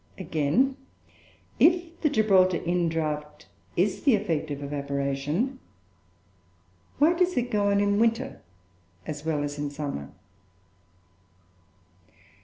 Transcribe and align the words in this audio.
Again, 0.17 0.77
if 1.59 2.01
the 2.01 2.09
Gibraltar 2.09 2.57
indraught 2.57 3.45
is 3.75 4.01
the 4.01 4.15
effect 4.15 4.49
of 4.49 4.63
evaporation, 4.63 5.59
why 6.97 7.13
does 7.13 7.37
it 7.37 7.51
go 7.51 7.69
on 7.69 7.79
in 7.79 7.99
winter 7.99 8.41
as 9.05 9.23
well 9.23 9.43
as 9.43 9.59
in 9.59 9.69
summer? 9.69 10.09